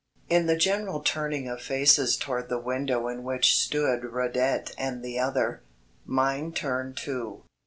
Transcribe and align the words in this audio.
In 0.29 0.47
the 0.47 0.55
general 0.57 1.01
turning 1.01 1.47
of 1.47 1.61
faces 1.61 2.17
toward 2.17 2.49
the 2.49 2.57
window 2.57 3.07
in 3.07 3.21
which 3.21 3.55
stood 3.55 4.01
Radet 4.01 4.73
and 4.75 5.03
the 5.03 5.19
other, 5.19 5.61
mine 6.07 6.53
turned 6.53 6.97
too. 6.97 7.43